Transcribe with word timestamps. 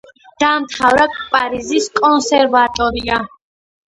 დაამთავრა 0.43 1.03
პარიზის 1.35 1.89
კონსერვატორია. 1.99 3.19